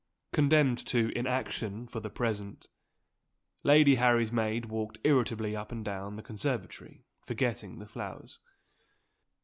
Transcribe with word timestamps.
Condemned 0.33 0.83
to 0.87 1.15
inaction 1.15 1.85
for 1.85 1.99
the 1.99 2.09
present, 2.09 2.65
Lady 3.61 3.97
Harry's 3.97 4.31
maid 4.31 4.65
walked 4.65 4.97
irritably 5.03 5.55
up 5.55 5.71
and 5.71 5.85
down 5.85 6.15
the 6.15 6.23
conservatory, 6.23 7.03
forgetting 7.25 7.77
the 7.77 7.85
flowers. 7.85 8.39